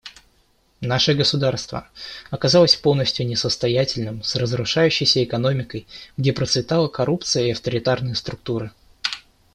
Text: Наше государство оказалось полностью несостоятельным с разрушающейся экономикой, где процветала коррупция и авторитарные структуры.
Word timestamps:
Наше 0.81 1.13
государство 1.13 1.87
оказалось 2.31 2.75
полностью 2.75 3.27
несостоятельным 3.27 4.23
с 4.23 4.35
разрушающейся 4.35 5.23
экономикой, 5.23 5.85
где 6.17 6.33
процветала 6.33 6.87
коррупция 6.87 7.43
и 7.45 7.51
авторитарные 7.51 8.15
структуры. 8.15 8.71